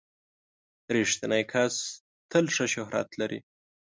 •رښتینی 0.95 1.43
کس 1.51 1.75
تل 2.31 2.45
ښه 2.55 2.65
شهرت 2.73 3.09
لري. 3.19 3.39